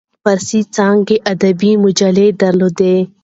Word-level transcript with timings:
فارسي 0.23 0.59
څانګه 0.75 1.15
ادبیات 1.31 1.81
مجله 1.85 2.25
درلوده. 2.41 2.95